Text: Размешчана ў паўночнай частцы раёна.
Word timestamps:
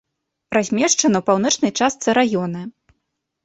Размешчана 0.57 1.17
ў 1.21 1.23
паўночнай 1.29 1.71
частцы 1.83 2.19
раёна. 2.23 2.67